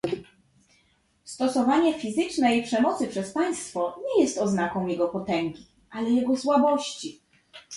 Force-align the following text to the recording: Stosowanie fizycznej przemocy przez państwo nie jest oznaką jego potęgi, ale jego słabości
Stosowanie 1.25 1.93
fizycznej 1.99 2.63
przemocy 2.63 3.07
przez 3.07 3.31
państwo 3.33 3.99
nie 4.05 4.23
jest 4.23 4.37
oznaką 4.37 4.87
jego 4.87 5.07
potęgi, 5.07 5.65
ale 5.91 6.09
jego 6.09 6.37
słabości 6.37 7.21